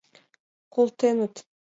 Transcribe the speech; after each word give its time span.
Колтеныт. 0.73 1.33